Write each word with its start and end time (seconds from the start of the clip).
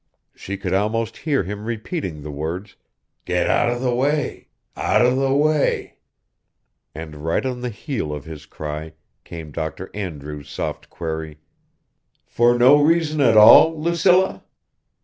She 0.33 0.57
could 0.57 0.73
almost 0.73 1.15
hear 1.17 1.43
him 1.43 1.63
repeating 1.63 2.23
the 2.23 2.31
words, 2.31 2.75
"Get 3.23 3.47
out 3.47 3.69
of 3.71 3.81
the 3.83 3.93
way, 3.93 4.47
out 4.75 5.05
of 5.05 5.15
the 5.15 5.31
way...." 5.31 5.97
And 6.95 7.17
right 7.17 7.45
on 7.45 7.61
the 7.61 7.69
heel 7.69 8.11
of 8.11 8.25
his 8.25 8.47
cry 8.47 8.93
came 9.23 9.51
Dr. 9.51 9.91
Andrews' 9.93 10.49
soft 10.49 10.89
query, 10.89 11.37
"For 12.25 12.57
no 12.57 12.81
reason 12.81 13.21
at 13.21 13.37
all, 13.37 13.79
Lucilla?" 13.79 14.43